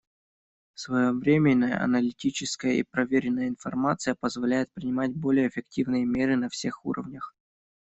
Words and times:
Своевременная, 0.73 1.79
аналитическая 1.79 2.73
и 2.73 2.81
проверенная 2.83 3.47
информация 3.47 4.15
позволяет 4.19 4.71
принимать 4.73 5.11
более 5.13 5.47
эффективные 5.47 6.05
меры 6.05 6.37
на 6.37 6.49
всех 6.49 6.85
уровнях. 6.87 7.35